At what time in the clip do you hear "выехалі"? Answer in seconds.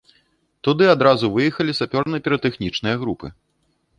1.35-1.77